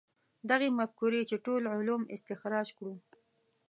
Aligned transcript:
دغې 0.49 0.69
مفکورې 0.79 1.21
چې 1.29 1.35
ټول 1.45 1.63
علوم 1.75 2.01
استخراج 2.15 2.67
کړو. 2.77 2.95